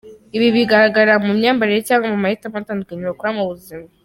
Ibi 0.35 0.47
bigaragarira 0.55 1.15
mu 1.25 1.31
myambarire 1.37 1.79
cyangwa 1.87 2.07
mu 2.13 2.19
mahitamo 2.23 2.55
atandukanye 2.59 3.03
bakora 3.09 3.35
mu 3.37 3.43
buzima. 3.51 3.85